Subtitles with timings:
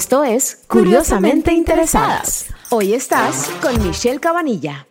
[0.00, 2.46] Esto es Curiosamente Interesadas.
[2.70, 4.88] Hoy estás con Michelle Cabanilla.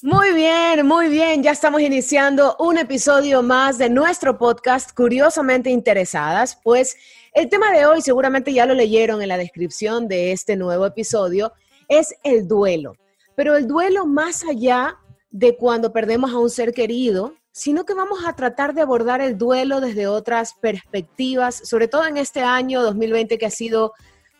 [0.00, 1.42] Muy bien, muy bien.
[1.42, 6.58] Ya estamos iniciando un episodio más de nuestro podcast Curiosamente Interesadas.
[6.64, 6.96] Pues
[7.34, 11.52] el tema de hoy, seguramente ya lo leyeron en la descripción de este nuevo episodio,
[11.88, 12.94] es el duelo.
[13.36, 14.96] Pero el duelo más allá
[15.30, 19.36] de cuando perdemos a un ser querido, sino que vamos a tratar de abordar el
[19.36, 23.94] duelo desde otras perspectivas, sobre todo en este año 2020 que ha sido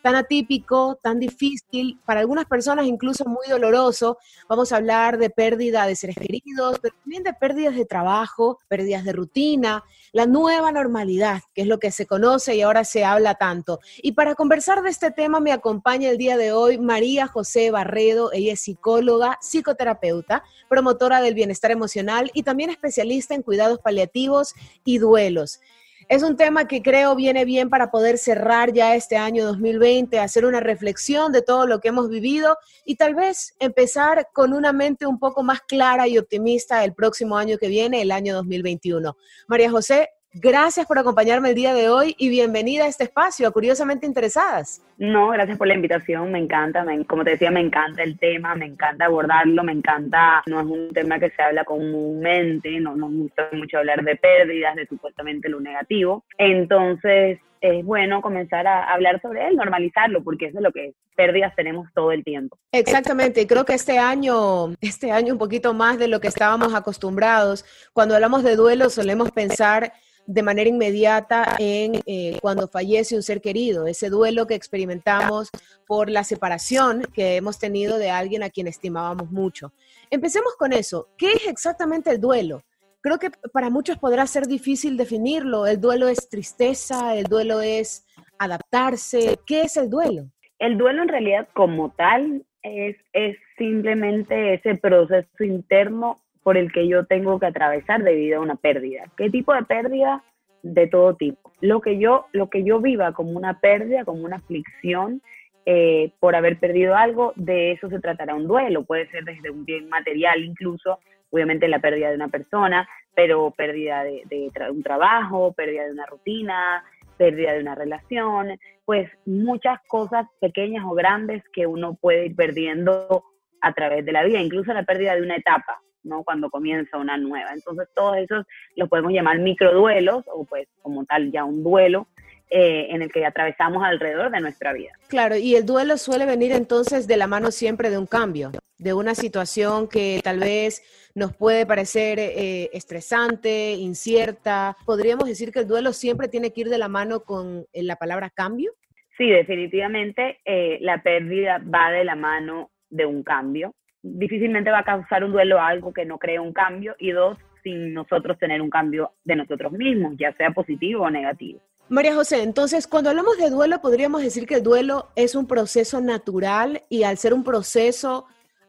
[0.09, 4.17] tan atípico, tan difícil, para algunas personas incluso muy doloroso.
[4.49, 9.05] Vamos a hablar de pérdida de seres queridos, pero también de pérdidas de trabajo, pérdidas
[9.05, 13.35] de rutina, la nueva normalidad, que es lo que se conoce y ahora se habla
[13.35, 13.81] tanto.
[13.99, 18.33] Y para conversar de este tema me acompaña el día de hoy María José Barredo,
[18.33, 24.97] ella es psicóloga, psicoterapeuta, promotora del bienestar emocional y también especialista en cuidados paliativos y
[24.97, 25.61] duelos.
[26.09, 30.47] Es un tema que creo viene bien para poder cerrar ya este año 2020, hacer
[30.47, 32.57] una reflexión de todo lo que hemos vivido
[32.87, 37.37] y tal vez empezar con una mente un poco más clara y optimista el próximo
[37.37, 39.19] año que viene, el año 2021.
[39.49, 43.51] María José, Gracias por acompañarme el día de hoy y bienvenida a este espacio, a
[43.51, 44.83] Curiosamente Interesadas.
[44.99, 48.67] No, gracias por la invitación, me encanta, como te decía, me encanta el tema, me
[48.67, 53.49] encanta abordarlo, me encanta, no es un tema que se habla comúnmente, no nos gusta
[53.53, 59.49] mucho hablar de pérdidas, de supuestamente lo negativo, entonces es bueno comenzar a hablar sobre
[59.49, 60.95] él, normalizarlo, porque eso es lo que es.
[61.17, 62.59] Pérdidas tenemos todo el tiempo.
[62.71, 67.65] Exactamente, creo que este año, este año un poquito más de lo que estábamos acostumbrados,
[67.95, 69.93] cuando hablamos de duelo solemos pensar
[70.29, 75.49] de manera inmediata en eh, cuando fallece un ser querido, ese duelo que experimentamos
[75.87, 79.73] por la separación que hemos tenido de alguien a quien estimábamos mucho.
[80.11, 81.09] Empecemos con eso.
[81.17, 82.63] ¿Qué es exactamente el duelo?
[83.01, 85.67] Creo que para muchos podrá ser difícil definirlo.
[85.67, 88.05] El duelo es tristeza, el duelo es
[88.39, 89.39] adaptarse.
[89.47, 90.27] ¿Qué es el duelo?
[90.59, 96.89] El duelo en realidad como tal es, es simplemente ese proceso interno por el que
[96.89, 99.05] yo tengo que atravesar debido a una pérdida.
[99.19, 100.25] ¿Qué tipo de pérdida?
[100.63, 101.53] De todo tipo.
[101.61, 105.21] Lo que yo, lo que yo viva como una pérdida, como una aflicción
[105.67, 108.85] eh, por haber perdido algo, de eso se tratará un duelo.
[108.85, 114.03] Puede ser desde un bien material incluso, obviamente la pérdida de una persona, pero pérdida
[114.03, 116.83] de, un trabajo, pérdida de una rutina,
[117.19, 123.23] pérdida de una relación, pues muchas cosas pequeñas o grandes que uno puede ir perdiendo
[123.61, 125.83] a través de la vida, incluso la pérdida de una etapa.
[126.03, 126.25] ¿No?
[126.25, 127.51] Cuando comienza una nueva.
[127.53, 132.09] Entonces, todos esos los podemos llamar microduelos o pues como tal ya un duelo
[132.51, 134.93] eh, en el que atravesamos alrededor de nuestra vida.
[135.09, 138.95] Claro, y el duelo suele venir entonces de la mano siempre de un cambio, de
[138.95, 140.83] una situación que tal vez
[141.15, 144.79] nos puede parecer eh, estresante, incierta.
[144.87, 147.97] ¿Podríamos decir que el duelo siempre tiene que ir de la mano con eh, la
[147.97, 148.73] palabra cambio?
[149.19, 150.39] Sí, definitivamente
[150.81, 155.59] la pérdida va de la mano de un cambio difícilmente va a causar un duelo
[155.59, 159.37] a algo que no cree un cambio y dos, sin nosotros tener un cambio de
[159.37, 161.61] nosotros mismos, ya sea positivo o negativo.
[161.89, 166.01] María José, entonces cuando hablamos de duelo podríamos decir que el duelo es un proceso
[166.03, 168.27] natural y al ser un proceso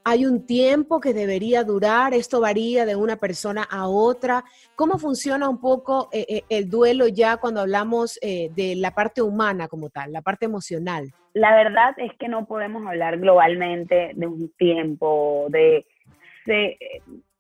[0.10, 4.44] hay un tiempo que debería durar, esto varía de una persona a otra.
[4.76, 9.22] ¿Cómo funciona un poco eh, eh, el duelo ya cuando hablamos eh, de la parte
[9.22, 11.12] humana como tal, la parte emocional?
[11.36, 15.86] La verdad es que no podemos hablar globalmente de un tiempo, de,
[16.48, 16.78] de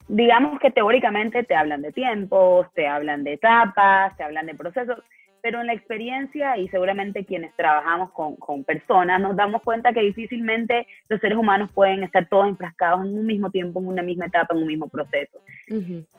[0.07, 4.99] digamos que teóricamente te hablan de tiempos, te hablan de etapas, te hablan de procesos
[5.41, 10.01] pero en la experiencia y seguramente quienes trabajamos con, con, personas nos damos cuenta que
[10.01, 14.25] difícilmente los seres humanos pueden estar todos enfrascados en un mismo tiempo, en una misma
[14.25, 15.39] etapa, en un mismo proceso.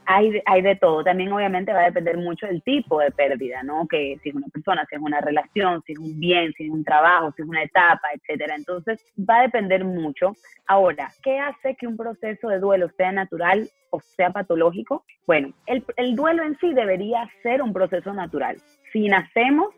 [0.07, 1.05] hay, hay de todo.
[1.05, 3.87] También obviamente va a depender mucho del tipo de pérdida, ¿no?
[3.89, 6.71] Que si es una persona, si es una relación, si es un bien, si es
[6.71, 8.55] un trabajo, si es una etapa, etcétera.
[8.57, 10.35] Entonces va a depender mucho.
[10.67, 15.05] Ahora, ¿qué hace que un proceso de duelo sea natural o sea patológico?
[15.27, 18.57] Bueno, el, el duelo en sí debería ser un proceso natural
[18.93, 19.75] si nacemos,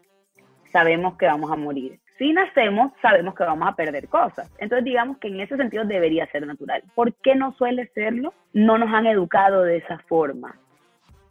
[0.72, 2.00] sabemos que vamos a morir.
[2.18, 4.50] Si nacemos, sabemos que vamos a perder cosas.
[4.58, 6.82] Entonces, digamos que en ese sentido debería ser natural.
[6.94, 8.32] ¿Por qué no suele serlo?
[8.52, 10.56] No nos han educado de esa forma.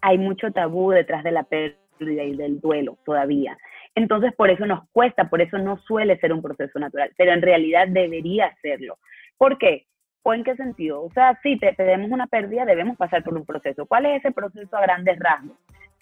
[0.02, 3.58] Hay mucho tabú detrás de la pérdida y del duelo todavía.
[3.96, 7.42] Entonces, por eso nos cuesta, por eso no suele ser un proceso natural, pero en
[7.42, 8.98] realidad debería serlo.
[9.38, 9.86] ¿Por qué?
[10.24, 11.04] ¿O en qué sentido?
[11.04, 13.86] O sea, si te, tenemos una pérdida, debemos pasar por un proceso.
[13.86, 15.58] ¿Cuál es ese proceso a grandes rasgos?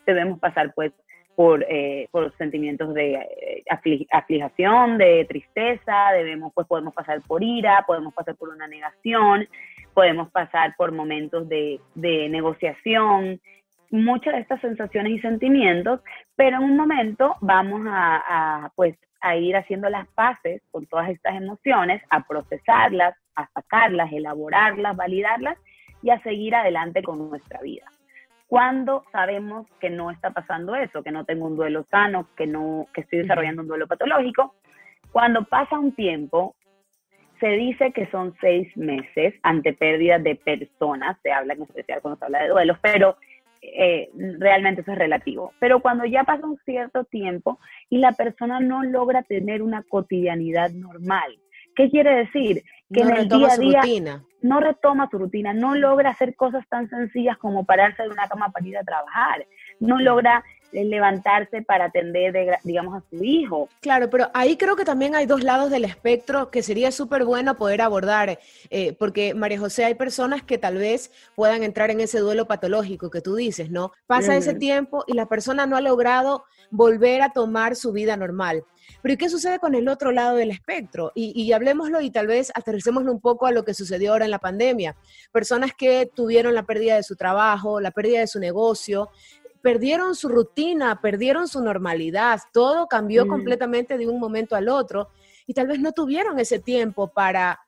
[0.05, 0.93] Debemos pasar, pues,
[1.39, 3.63] por, eh, por sentimientos de eh,
[4.11, 9.47] aflijación, de tristeza, debemos, pues podemos pasar por ira, podemos pasar por una negación,
[9.93, 13.39] podemos pasar por momentos de, de negociación,
[13.89, 16.01] muchas de estas sensaciones y sentimientos,
[16.35, 21.07] pero en un momento vamos a, a, pues, a ir haciendo las paces con todas
[21.07, 25.57] estas emociones, a procesarlas, a sacarlas, elaborarlas, validarlas
[26.03, 27.85] y a seguir adelante con nuestra vida.
[28.49, 32.87] Cuando sabemos que no está pasando eso, que no tengo un duelo sano, que no
[32.95, 34.55] que estoy desarrollando un duelo patológico,
[35.11, 36.55] cuando pasa un tiempo,
[37.39, 42.17] se dice que son seis meses ante pérdidas de personas, se habla en especial cuando
[42.17, 43.17] se habla de duelos, pero
[43.61, 44.09] eh,
[44.39, 45.53] realmente eso es relativo.
[45.59, 50.71] Pero cuando ya pasa un cierto tiempo y la persona no logra tener una cotidianidad
[50.71, 51.37] normal,
[51.75, 52.63] ¿qué quiere decir?
[52.91, 53.81] Que en el día a día
[54.41, 58.49] no retoma su rutina, no logra hacer cosas tan sencillas como pararse de una cama
[58.51, 59.45] para ir a trabajar,
[59.79, 63.69] no logra levantarse para atender, digamos, a su hijo.
[63.81, 67.55] Claro, pero ahí creo que también hay dos lados del espectro que sería súper bueno
[67.55, 68.39] poder abordar,
[68.69, 73.09] eh, porque María José, hay personas que tal vez puedan entrar en ese duelo patológico
[73.09, 73.91] que tú dices, ¿no?
[74.07, 78.63] Pasa ese tiempo y la persona no ha logrado volver a tomar su vida normal.
[79.01, 81.11] Pero ¿y qué sucede con el otro lado del espectro?
[81.15, 84.31] Y, y hablemoslo y tal vez aterricémoslo un poco a lo que sucedió ahora en
[84.31, 84.95] la pandemia.
[85.31, 89.09] Personas que tuvieron la pérdida de su trabajo, la pérdida de su negocio,
[89.61, 93.29] perdieron su rutina, perdieron su normalidad, todo cambió mm.
[93.29, 95.09] completamente de un momento al otro
[95.45, 97.59] y tal vez no tuvieron ese tiempo para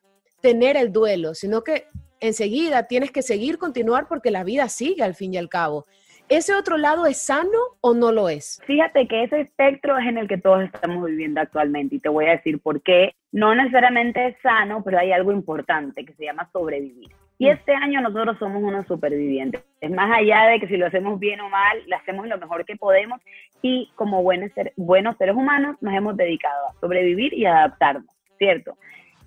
[0.41, 1.85] tener el duelo, sino que
[2.19, 5.85] enseguida tienes que seguir, continuar porque la vida sigue al fin y al cabo.
[6.29, 8.61] ¿Ese otro lado es sano o no lo es?
[8.65, 12.25] Fíjate que ese espectro es en el que todos estamos viviendo actualmente y te voy
[12.25, 13.15] a decir por qué.
[13.33, 17.09] No necesariamente es sano, pero hay algo importante que se llama sobrevivir.
[17.41, 19.63] Y este año nosotros somos unos supervivientes.
[19.79, 22.65] Es más allá de que si lo hacemos bien o mal, lo hacemos lo mejor
[22.65, 23.19] que podemos
[23.63, 28.05] y como buenos, seres humanos nos hemos dedicado a sobrevivir y adaptarnos,
[28.37, 28.77] ¿cierto?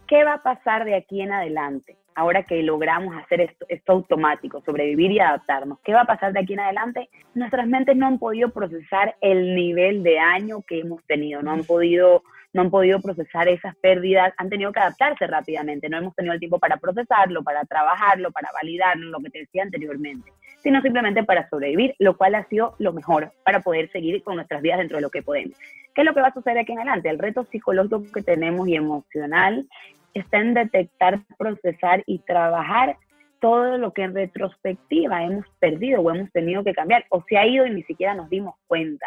[0.06, 1.96] ¿Qué va a pasar de aquí en adelante?
[2.14, 6.52] Ahora que logramos hacer esto, automático, sobrevivir y adaptarnos, ¿qué va a pasar de aquí
[6.52, 7.08] en adelante?
[7.34, 11.64] Nuestras mentes no han podido procesar el nivel de daño que hemos tenido, no han
[11.64, 12.22] podido
[12.54, 16.38] no han podido procesar esas pérdidas, han tenido que adaptarse rápidamente, no hemos tenido el
[16.38, 21.48] tiempo para procesarlo, para trabajarlo, para validarlo, lo que te decía anteriormente, sino simplemente para
[21.50, 25.02] sobrevivir, lo cual ha sido lo mejor para poder seguir con nuestras vidas dentro de
[25.02, 25.58] lo que podemos.
[25.94, 27.10] ¿Qué es lo que va a suceder aquí en adelante?
[27.10, 29.66] El reto psicológico que tenemos y emocional
[30.14, 32.96] está en detectar, procesar y trabajar
[33.40, 37.46] todo lo que en retrospectiva hemos perdido o hemos tenido que cambiar o se ha
[37.46, 39.06] ido y ni siquiera nos dimos cuenta.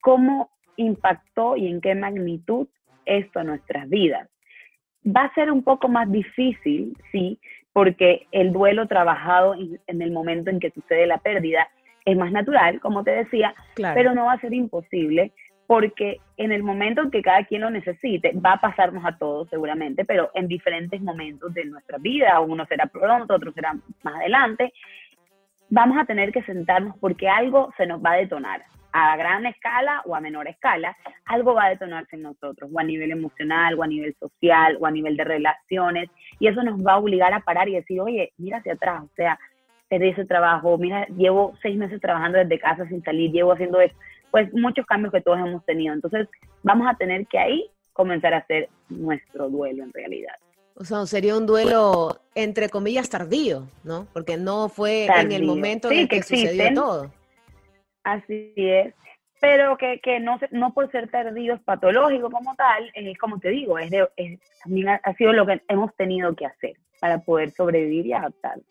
[0.00, 0.50] ¿Cómo
[0.80, 2.66] impactó y en qué magnitud
[3.04, 4.28] esto a nuestras vidas.
[5.04, 7.38] Va a ser un poco más difícil, sí,
[7.72, 11.68] porque el duelo trabajado en el momento en que sucede la pérdida
[12.04, 15.32] es más natural, como te decía, pero no va a ser imposible
[15.66, 19.48] porque en el momento en que cada quien lo necesite, va a pasarnos a todos
[19.50, 24.72] seguramente, pero en diferentes momentos de nuestra vida, uno será pronto, otro será más adelante,
[25.68, 30.02] vamos a tener que sentarnos porque algo se nos va a detonar a gran escala
[30.04, 30.96] o a menor escala,
[31.26, 34.86] algo va a detonarse en nosotros, o a nivel emocional, o a nivel social, o
[34.86, 38.32] a nivel de relaciones, y eso nos va a obligar a parar y decir, oye,
[38.38, 39.38] mira hacia atrás, o sea,
[39.88, 43.78] perdí ese trabajo, mira, llevo seis meses trabajando desde casa sin salir, llevo haciendo
[44.30, 45.92] pues muchos cambios que todos hemos tenido.
[45.92, 46.28] Entonces,
[46.62, 50.34] vamos a tener que ahí comenzar a hacer nuestro duelo en realidad.
[50.76, 54.06] O sea, sería un duelo, entre comillas, tardío, ¿no?
[54.12, 57.12] Porque no fue en el momento en el que, sucedió todo.
[58.04, 58.94] Así es.
[59.40, 63.78] Pero que, que no, no por ser tardíos patológicos como tal, es como te digo,
[63.78, 64.06] es, de,
[64.62, 68.66] también ha, sido lo que hemos tenido que hacer para poder sobrevivir y adaptarnos.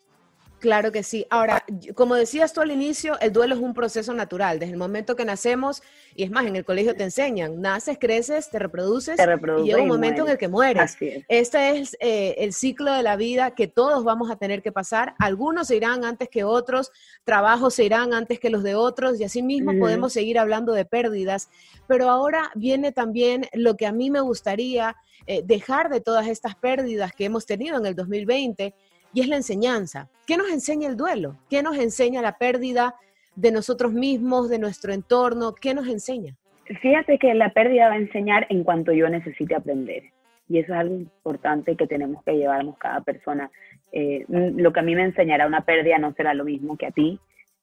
[0.60, 1.26] Claro que sí.
[1.30, 1.64] Ahora,
[1.94, 4.58] como decías tú al inicio, el duelo es un proceso natural.
[4.58, 5.82] Desde el momento que nacemos,
[6.14, 9.88] y es más, en el colegio te enseñan, naces, creces, te reproduces, y llega un
[9.88, 10.98] momento en el que mueres.
[11.28, 15.14] Este es eh, el ciclo de la vida que todos vamos a tener que pasar.
[15.18, 16.92] Algunos se irán antes que otros,
[17.24, 20.84] trabajos se irán antes que los de otros, y así mismo podemos seguir hablando de
[20.84, 21.48] pérdidas.
[21.86, 24.94] Pero ahora viene también lo que a mí me gustaría
[25.26, 28.74] eh, dejar de todas estas pérdidas que hemos tenido en el 2020
[29.12, 30.08] y es la enseñanza.
[30.26, 31.36] ¿Qué nos enseña el duelo?
[31.48, 32.94] ¿Qué nos enseña la pérdida
[33.34, 35.54] de nosotros mismos, de nuestro entorno?
[35.54, 36.36] ¿Qué nos enseña?
[36.80, 40.04] Fíjate que la pérdida va a enseñar en cuanto yo necesite aprender.
[40.48, 43.50] Y eso es algo importante que tenemos que llevarnos cada persona.
[43.92, 46.90] Eh, lo que a mí me enseñará una pérdida no será lo mismo que a
[46.90, 47.18] ti.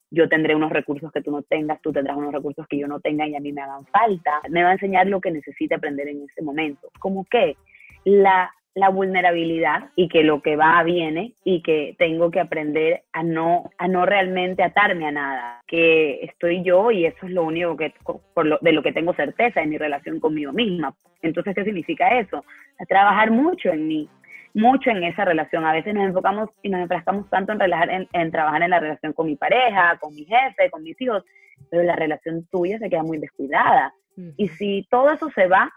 [0.10, 3.02] yo tendré unos recursos que tú no tengas, tú tendrás unos recursos que yo no
[3.02, 4.42] tenga y a mí me hagan falta.
[4.50, 6.90] Me va a enseñar lo que necesite aprender en ese momento.
[7.00, 7.58] Como que
[8.06, 13.24] la, la vulnerabilidad y que lo que va viene y que tengo que aprender a
[13.24, 17.76] no, a no realmente atarme a nada, que estoy yo y eso es lo único
[17.76, 17.92] que,
[18.36, 20.94] por lo, de lo que tengo certeza en mi relación conmigo misma.
[21.24, 22.46] Entonces, ¿qué significa eso?
[22.80, 24.08] A trabajar mucho en mí,
[24.54, 25.66] mucho en esa relación.
[25.66, 29.12] A veces nos enfocamos y nos enfrascamos tanto en, relajar, en, trabajar en la relación
[29.14, 31.26] con mi pareja, con mi jefe, con mis hijos,
[31.72, 33.92] pero la relación tuya se queda muy descuidada.
[34.36, 35.72] Y si todo eso se va,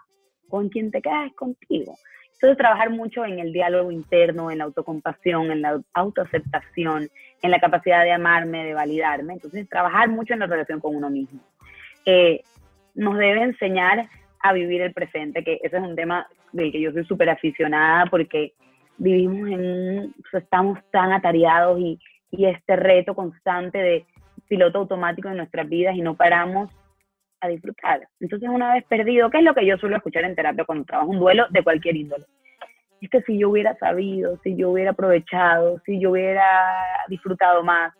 [0.49, 1.27] ¿con quién te quedas?
[1.27, 1.95] Es contigo.
[2.41, 7.07] Entonces, trabajar mucho en el diálogo interno, en la autocompasión, en la autoaceptación,
[7.39, 9.33] en la capacidad de amarme, de validarme.
[9.33, 11.39] Entonces, trabajar mucho en la relación con uno mismo.
[12.03, 12.41] Eh,
[12.95, 16.91] nos debe enseñar a vivir el presente, que ese es un tema del que yo
[16.91, 18.53] soy súper aficionada porque
[18.97, 21.99] vivimos en, estamos tan atareados y,
[22.31, 24.05] y este reto constante de
[24.47, 26.71] piloto automático en nuestras vidas y no paramos
[27.41, 28.07] a disfrutar.
[28.19, 31.09] Entonces, una vez perdido, ¿qué es lo que yo suelo escuchar en terapia cuando trabajo
[31.09, 32.25] un duelo de cualquier índole?
[33.01, 36.45] Es que si yo hubiera sabido, si yo hubiera aprovechado, si yo hubiera
[37.07, 37.93] disfrutado más.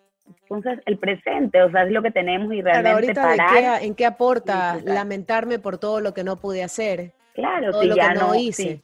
[0.43, 3.81] Entonces, el presente, o sea, es lo que tenemos y realmente parar.
[3.81, 7.11] ¿En qué aporta lamentarme por todo lo que no pude hacer?
[7.33, 8.81] Claro, si ya no, hice.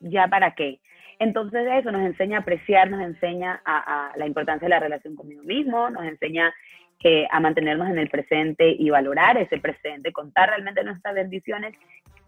[0.00, 0.80] ya para qué.
[1.18, 5.42] Entonces eso nos enseña a apreciar, nos enseña a, la importancia de la relación conmigo
[5.44, 6.52] mismo, nos enseña
[6.98, 11.74] que, a mantenernos en el presente y valorar ese presente, contar realmente nuestras bendiciones.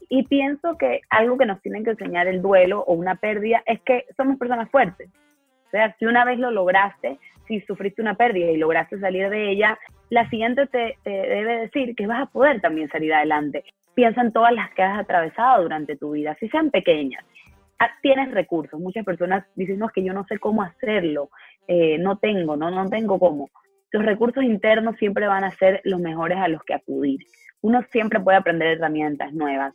[0.09, 3.81] Y pienso que algo que nos tienen que enseñar el duelo o una pérdida es
[3.81, 5.09] que somos personas fuertes.
[5.67, 7.19] O sea, si una vez lo lograste,
[7.49, 9.79] si sufriste una pérdida y lograste salir de ella,
[10.11, 13.65] la siguiente te, te debe decir que vas a poder también salir adelante
[13.97, 17.25] piensa en todas las que has atravesado durante tu vida, si sean pequeñas.
[17.79, 18.79] Ah, tienes recursos.
[18.79, 21.31] Muchas personas dicen, no, es que yo no sé cómo hacerlo,
[21.67, 23.51] eh, no tengo, no, no tengo cómo.
[23.93, 27.21] Los recursos internos siempre van a ser los mejores a los que acudir.
[27.61, 29.75] Uno siempre puede aprender herramientas nuevas,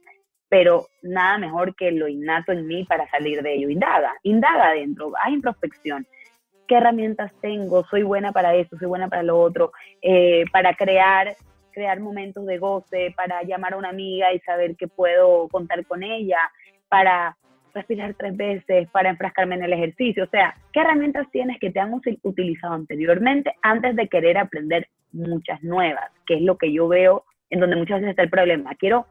[0.49, 3.69] pero nada mejor que lo innato en mí para salir de ello.
[3.69, 6.05] Indaga, indaga adentro, haz introspección.
[6.67, 7.83] ¿Qué herramientas tengo?
[7.85, 8.77] ¿Soy buena para esto?
[8.77, 9.71] ¿Soy buena para lo otro?
[10.01, 11.35] Eh, para crear
[11.71, 16.03] crear momentos de goce, para llamar a una amiga y saber que puedo contar con
[16.03, 16.39] ella,
[16.89, 17.37] para
[17.73, 20.23] respirar tres veces, para enfrascarme en el ejercicio.
[20.23, 25.61] O sea, ¿qué herramientas tienes que te han utilizado anteriormente antes de querer aprender muchas
[25.63, 26.11] nuevas?
[26.25, 28.75] Que es lo que yo veo en donde muchas veces está el problema.
[28.75, 29.07] Quiero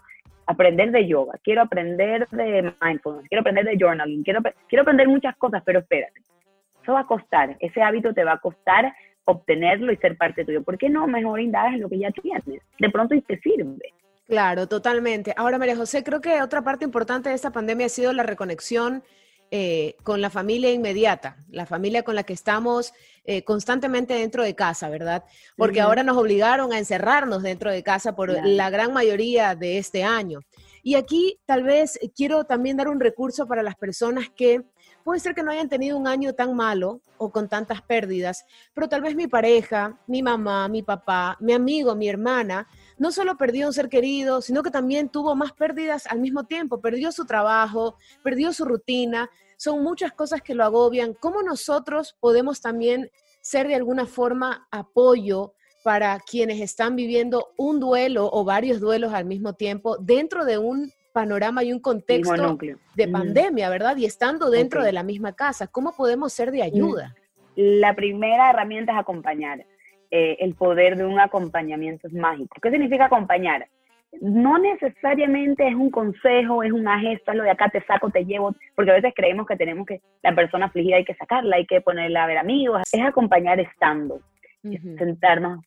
[0.47, 5.37] aprender de yoga, quiero aprender de mindfulness, quiero aprender de journaling, quiero, quiero aprender muchas
[5.37, 6.21] cosas, pero espérate,
[6.83, 8.93] eso va a costar, ese hábito te va a costar
[9.25, 10.65] obtenerlo y ser parte tuyo.
[10.65, 12.63] ¿Por qué no mejor indagas en lo que ya tienes?
[12.79, 13.93] De pronto y te sirve.
[14.31, 15.35] Claro, totalmente.
[15.37, 19.03] Ahora, María José, creo que otra parte importante de esta pandemia ha sido la reconexión
[19.51, 22.93] eh, con la familia inmediata, la familia con la que estamos
[23.25, 25.25] eh, constantemente dentro de casa, ¿verdad?
[25.57, 30.05] Porque ahora nos obligaron a encerrarnos dentro de casa por la gran mayoría de este
[30.05, 30.39] año.
[30.85, 34.63] Y aquí tal vez quiero también dar un recurso para las personas que
[35.03, 38.89] puede ser que no hayan tenido un año tan malo o con tantas pérdidas, pero
[38.89, 42.69] tal vez mi pareja, mi mamá, mi papá, mi amigo, mi hermana,
[43.01, 46.83] no solo perdió un ser querido, sino que también tuvo más pérdidas al mismo tiempo,
[46.83, 51.15] perdió su trabajo, perdió su rutina, son muchas cosas que lo agobian.
[51.15, 58.29] ¿Cómo nosotros podemos también ser de alguna forma apoyo para quienes están viviendo un duelo
[58.31, 62.59] o varios duelos al mismo tiempo dentro de un panorama y un contexto
[62.95, 63.97] de pandemia, ¿verdad?
[63.97, 67.15] Y estando dentro de la misma casa, ¿cómo podemos ser de ayuda?
[67.57, 69.65] La primera herramienta es acompañar.
[70.11, 72.57] Eh, el poder de un acompañamiento es mágico.
[72.61, 73.69] ¿Qué significa acompañar?
[74.21, 78.55] No necesariamente es un consejo, es un gesto, lo de acá te saco, te llevo,
[78.75, 81.81] porque a veces creemos que tenemos que, la persona afligida hay que sacarla, hay que
[81.81, 82.83] ponerla a ver amigos.
[82.93, 84.21] Es acompañar estando,
[84.99, 85.61] sentarnos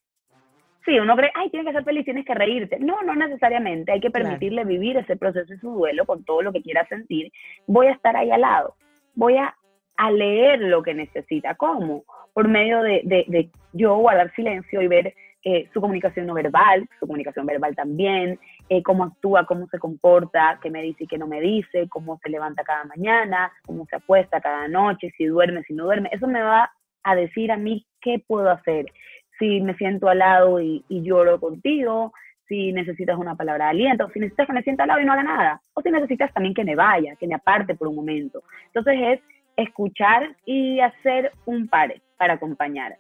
[0.86, 2.78] Sí, uno cree, ay, tienes que ser feliz, tienes que reírte.
[2.80, 3.94] No, no necesariamente.
[3.94, 7.32] Hay que permitirle vivir ese proceso y su duelo con todo lo que quiera sentir.
[7.68, 8.76] Voy a estar ahí al lado.
[9.16, 9.56] Voy a,
[10.12, 11.56] leer lo que necesita.
[11.56, 12.04] ¿Cómo?
[12.34, 17.06] Por medio de, de, yo guardar silencio y ver eh, su comunicación no verbal, su
[17.06, 21.28] comunicación verbal también, eh, cómo actúa, cómo se comporta, qué me dice y qué no
[21.28, 25.74] me dice, cómo se levanta cada mañana, cómo se apuesta cada noche, si duerme, si
[25.74, 26.10] no duerme.
[26.12, 26.72] Eso me va
[27.04, 28.86] a decir a mí qué puedo hacer
[29.40, 32.14] si me siento al lado y, lloro contigo,
[32.48, 35.14] si necesitas una palabra de aliento, si necesitas que me sienta al lado y no
[35.14, 38.44] haga nada, o si necesitas también que me vaya, que me aparte por un momento.
[38.68, 39.20] Entonces es
[39.58, 42.98] escuchar y hacer un par para acompañar.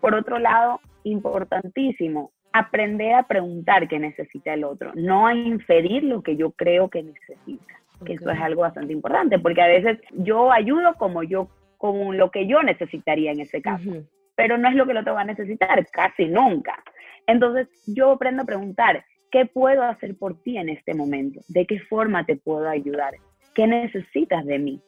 [0.00, 6.22] Por otro lado, importantísimo, aprender a preguntar qué necesita el otro, no a inferir lo
[6.22, 10.52] que yo creo que necesita, que eso es algo bastante importante, porque a veces yo
[10.52, 13.90] ayudo como yo, como lo que yo necesitaría en ese caso.
[14.36, 16.82] pero no es lo que lo te va a necesitar, casi nunca.
[17.26, 21.40] Entonces yo aprendo a preguntar, ¿qué puedo hacer por ti en este momento?
[21.48, 23.14] ¿De qué forma te puedo ayudar?
[23.54, 24.82] ¿Qué necesitas de mí?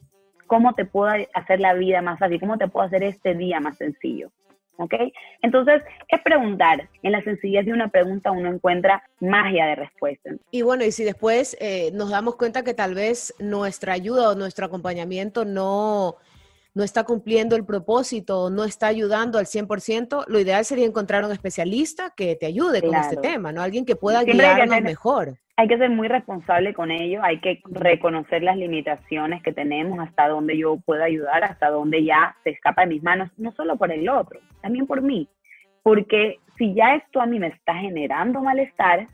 [0.46, 2.40] ¿Cómo te puedo hacer la vida más fácil?
[2.40, 4.30] ¿Cómo te puedo hacer este día más sencillo?
[4.78, 4.94] ¿Ok?
[5.42, 6.88] Entonces, es preguntar.
[7.02, 10.30] En la sencillez de una pregunta uno encuentra magia de respuesta.
[10.50, 14.34] Y bueno, y si después eh, nos damos cuenta que tal vez nuestra ayuda o
[14.34, 16.16] nuestro acompañamiento no,
[16.76, 21.32] no está cumpliendo el propósito, no está ayudando al 100%, lo ideal sería encontrar un
[21.32, 23.62] especialista que te ayude con este tema, ¿no?
[23.62, 25.38] Alguien que pueda guiarnos mejor.
[25.56, 30.28] Hay que ser muy responsable con ello, hay que reconocer las limitaciones que tenemos, hasta
[30.28, 33.90] dónde yo puedo ayudar, hasta dónde ya se escapa de mis manos, no solo por
[33.90, 35.30] el otro, también por mí.
[35.82, 39.06] Porque si ya esto a mí me está generando malestar,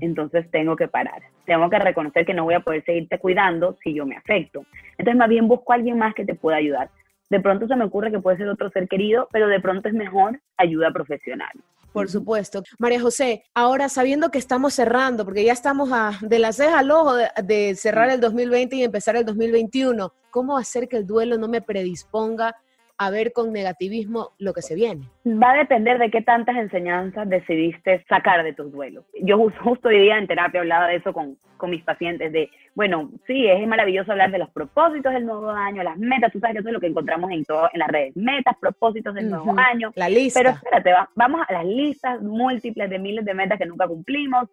[0.00, 1.20] entonces tengo que parar.
[1.48, 4.66] Tengo que reconocer que no voy a poder seguirte cuidando si yo me afecto.
[4.98, 6.90] Entonces más bien busco a alguien más que te pueda ayudar.
[7.30, 9.94] De pronto se me ocurre que puede ser otro ser querido, pero de pronto es
[9.94, 11.48] mejor ayuda profesional.
[11.90, 12.62] Por supuesto.
[12.78, 16.90] María José, ahora sabiendo que estamos cerrando, porque ya estamos a, de la ceja al
[16.90, 21.48] ojo de cerrar el 2020 y empezar el 2021, ¿cómo hacer que el duelo no
[21.48, 22.54] me predisponga
[22.98, 25.08] a ver con negativismo lo que se viene?
[25.24, 29.04] Va a depender de qué tantas enseñanzas decidiste sacar de tus duelos.
[29.22, 33.10] Yo justo hoy día en terapia hablaba de eso con, con mis pacientes, de, bueno,
[33.26, 36.60] sí, es maravilloso hablar de los propósitos del nuevo año, las metas, tú sabes que
[36.60, 39.92] eso es lo que encontramos en, todo, en las redes, metas, propósitos del nuevo año.
[39.94, 40.40] La lista.
[40.40, 44.48] Pero espérate, vamos a las listas múltiples de miles de metas que nunca cumplimos,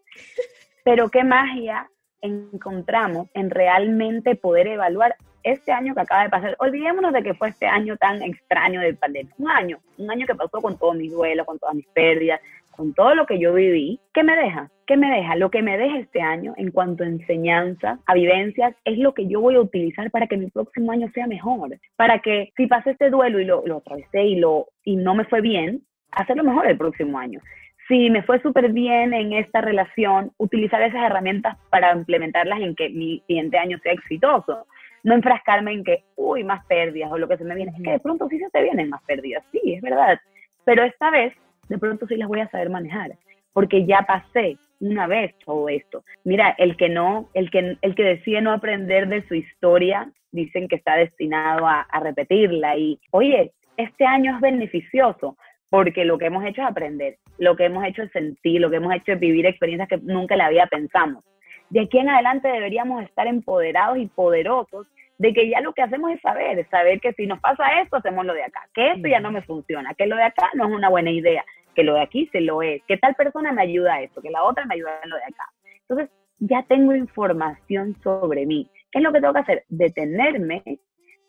[0.84, 1.90] pero qué magia
[2.22, 7.50] encontramos en realmente poder evaluar este año que acaba de pasar, olvidémonos de que fue
[7.50, 11.12] este año tan extraño de pandemia, un año, un año que pasó con todos mis
[11.12, 14.70] duelos, con todas mis pérdidas, con todo lo que yo viví, ¿qué me deja?
[14.88, 15.36] ¿Qué me deja?
[15.36, 19.28] Lo que me deja este año en cuanto a enseñanza, a vivencias, es lo que
[19.28, 22.92] yo voy a utilizar para que mi próximo año sea mejor, para que si pasé
[22.92, 26.68] este duelo y lo, lo atravesé y, lo, y no me fue bien, hacerlo mejor
[26.68, 27.40] el próximo año.
[27.88, 32.90] Si me fue súper bien en esta relación, utilizar esas herramientas para implementarlas en que
[32.90, 34.66] mi siguiente año sea exitoso
[35.06, 37.72] no enfrascarme en que, uy, más pérdidas o lo que se me viene.
[37.72, 40.20] Es que de pronto sí se te vienen más pérdidas, sí, es verdad.
[40.66, 41.32] Pero esta vez,
[41.70, 43.12] de pronto sí las voy a saber manejar,
[43.54, 46.04] porque ya pasé una vez todo esto.
[46.24, 50.68] Mira, el que no, el que, el que decide no aprender de su historia, dicen
[50.68, 52.76] que está destinado a, a repetirla.
[52.76, 55.38] Y, oye, este año es beneficioso
[55.70, 58.78] porque lo que hemos hecho es aprender, lo que hemos hecho es sentir, lo que
[58.78, 61.24] hemos hecho es vivir experiencias que nunca en la vida pensamos.
[61.70, 66.12] De aquí en adelante deberíamos estar empoderados y poderosos de que ya lo que hacemos
[66.12, 69.20] es saber, saber que si nos pasa esto, hacemos lo de acá, que esto ya
[69.20, 72.02] no me funciona, que lo de acá no es una buena idea, que lo de
[72.02, 74.76] aquí se lo es, que tal persona me ayuda a esto, que la otra me
[74.76, 75.50] ayuda en lo de acá.
[75.82, 78.70] Entonces, ya tengo información sobre mí.
[78.92, 79.64] ¿Qué es lo que tengo que hacer?
[79.70, 80.64] Detenerme,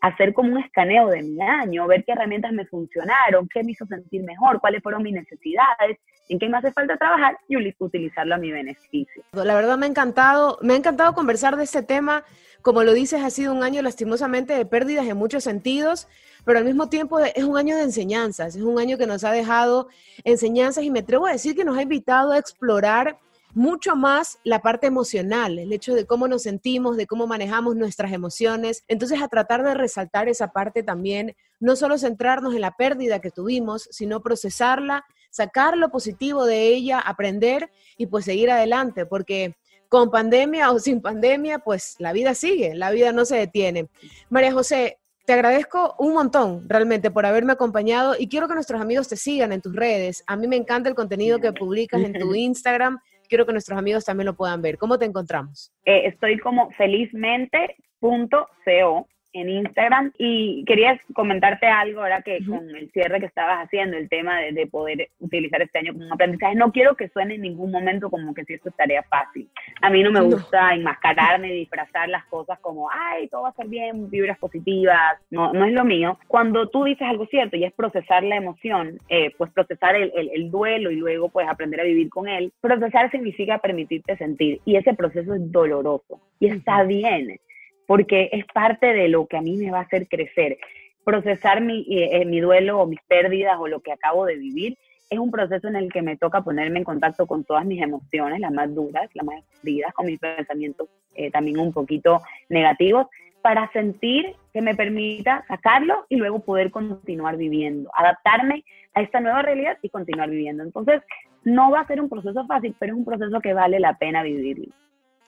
[0.06, 3.86] hacer como un escaneo de mi año, ver qué herramientas me funcionaron, qué me hizo
[3.86, 8.38] sentir mejor, cuáles fueron mis necesidades, en qué me hace falta trabajar y utilizarlo a
[8.38, 9.22] mi beneficio.
[9.32, 12.24] La verdad me ha encantado, me ha encantado conversar de este tema
[12.66, 16.08] como lo dices, ha sido un año lastimosamente de pérdidas en muchos sentidos,
[16.44, 19.30] pero al mismo tiempo es un año de enseñanzas, es un año que nos ha
[19.30, 19.86] dejado
[20.24, 23.18] enseñanzas y me atrevo a decir que nos ha invitado a explorar
[23.56, 28.12] mucho más la parte emocional, el hecho de cómo nos sentimos, de cómo manejamos nuestras
[28.12, 28.84] emociones.
[28.86, 33.30] Entonces, a tratar de resaltar esa parte también, no solo centrarnos en la pérdida que
[33.30, 39.56] tuvimos, sino procesarla, sacar lo positivo de ella, aprender y pues seguir adelante, porque
[39.88, 43.88] con pandemia o sin pandemia, pues la vida sigue, la vida no se detiene.
[44.28, 49.08] María José, te agradezco un montón realmente por haberme acompañado y quiero que nuestros amigos
[49.08, 50.22] te sigan en tus redes.
[50.26, 53.00] A mí me encanta el contenido que publicas en tu Instagram.
[53.28, 54.78] Quiero que nuestros amigos también lo puedan ver.
[54.78, 55.72] ¿Cómo te encontramos?
[55.84, 59.06] Eh, estoy como felizmente.co
[59.40, 60.12] en Instagram.
[60.18, 64.66] Y quería comentarte algo ahora que con el cierre que estabas haciendo, el tema de,
[64.66, 68.34] poder utilizar este año como un aprendizaje, no quiero que suene en ningún momento como
[68.34, 69.48] que si esto es tarea fácil.
[69.80, 73.68] A mí no me gusta enmascararme, disfrazar las cosas como, ay, todo va a ser
[73.68, 76.18] bien, vibras positivas, no, no es lo mío.
[76.26, 80.50] Cuando tú dices algo cierto y es procesar la emoción, eh, pues procesar el, el
[80.50, 84.94] duelo y luego pues aprender a vivir con él, procesar significa permitirte sentir y ese
[84.94, 87.38] proceso es doloroso y está bien
[87.86, 90.58] porque es parte de lo que a mí me va a hacer crecer.
[91.04, 94.76] Procesar mi, eh, mi duelo o mis pérdidas o lo que acabo de vivir
[95.08, 98.40] es un proceso en el que me toca ponerme en contacto con todas mis emociones,
[98.40, 103.06] las más duras, las más heridas, con mis pensamientos eh, también un poquito negativos,
[103.40, 109.42] para sentir que me permita sacarlo y luego poder continuar viviendo, adaptarme a esta nueva
[109.42, 110.64] realidad y continuar viviendo.
[110.64, 111.00] Entonces,
[111.44, 114.24] no va a ser un proceso fácil, pero es un proceso que vale la pena
[114.24, 114.72] vivirlo.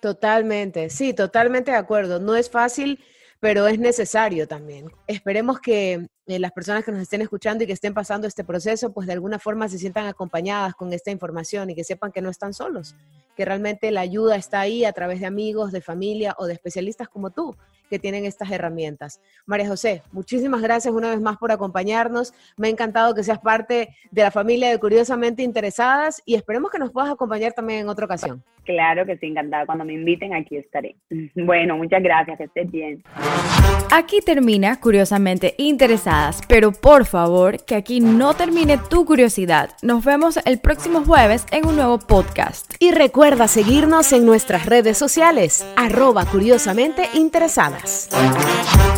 [0.00, 2.20] Totalmente, sí, totalmente de acuerdo.
[2.20, 3.00] No es fácil,
[3.40, 4.90] pero es necesario también.
[5.06, 8.92] Esperemos que eh, las personas que nos estén escuchando y que estén pasando este proceso,
[8.92, 12.30] pues de alguna forma se sientan acompañadas con esta información y que sepan que no
[12.30, 12.94] están solos,
[13.36, 17.08] que realmente la ayuda está ahí a través de amigos, de familia o de especialistas
[17.08, 17.56] como tú
[17.88, 19.20] que tienen estas herramientas.
[19.46, 22.32] María José, muchísimas gracias una vez más por acompañarnos.
[22.56, 26.78] Me ha encantado que seas parte de la familia de Curiosamente Interesadas y esperemos que
[26.78, 28.42] nos puedas acompañar también en otra ocasión.
[28.68, 29.64] Claro que sí, encantada.
[29.64, 30.94] Cuando me inviten aquí estaré.
[31.34, 33.02] Bueno, muchas gracias, que estés bien.
[33.90, 39.70] Aquí termina Curiosamente Interesadas, pero por favor que aquí no termine tu curiosidad.
[39.82, 42.74] Nos vemos el próximo jueves en un nuevo podcast.
[42.80, 47.77] Y recuerda seguirnos en nuestras redes sociales, arroba curiosamente interesadas.
[47.82, 48.97] más.